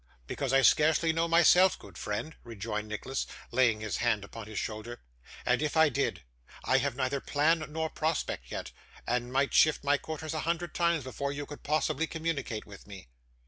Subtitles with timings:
[0.25, 5.03] 'Because I scarcely know myself, good friend,' rejoined Nicholas, laying his hand upon his shoulder;
[5.45, 6.23] 'and if I did,
[6.65, 8.71] I have neither plan nor prospect yet,
[9.05, 13.09] and might shift my quarters a hundred times before you could possibly communicate with me.